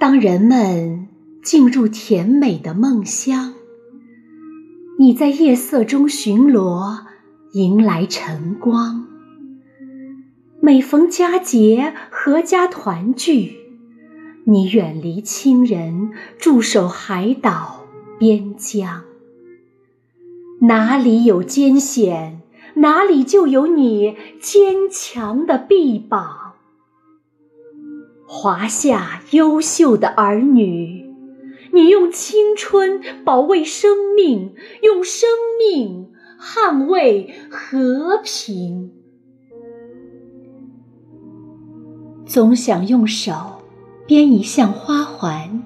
[0.00, 1.08] 当人们
[1.42, 3.54] 进入甜美的梦乡，
[4.96, 7.00] 你在夜色中巡逻，
[7.52, 9.08] 迎来晨光。
[10.60, 13.56] 每逢佳节，阖家团聚，
[14.44, 17.84] 你远离亲人，驻守海岛
[18.20, 19.02] 边疆。
[20.60, 22.42] 哪里有艰险，
[22.74, 26.52] 哪里就有你坚强的臂膀。
[28.30, 31.10] 华夏优秀的儿女，
[31.72, 38.92] 你用青春保卫生命，用生命捍卫和平。
[42.26, 43.32] 总想用手
[44.06, 45.62] 编一项花环，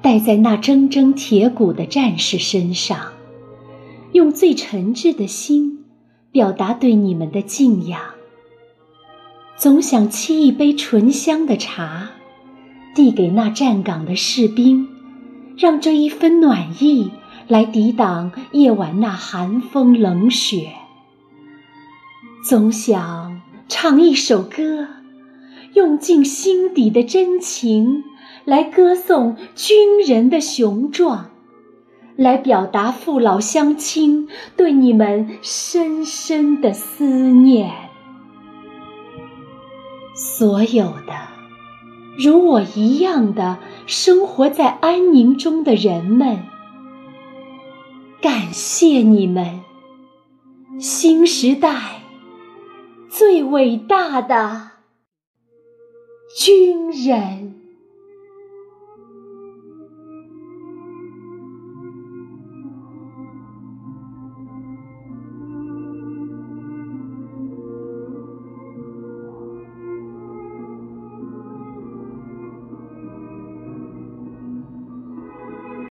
[0.00, 3.12] 戴在那铮铮铁骨的战士身上。
[4.12, 5.84] 用最诚挚的心
[6.32, 8.00] 表达对你们的敬仰。
[9.56, 12.10] 总想沏一杯醇香的茶，
[12.94, 14.88] 递给那站岗的士兵，
[15.56, 17.12] 让这一分暖意
[17.46, 20.72] 来抵挡夜晚那寒风冷雪。
[22.44, 24.88] 总想唱一首歌，
[25.74, 28.04] 用尽心底的真情
[28.44, 31.30] 来歌颂军人的雄壮。
[32.16, 37.72] 来表达父老乡亲对你们深深的思念。
[40.36, 41.28] 所有的
[42.18, 46.42] 如我一样的生活在安宁中的人们，
[48.20, 49.60] 感谢你们，
[50.80, 52.02] 新时代
[53.08, 54.70] 最伟大的
[56.36, 57.63] 军人。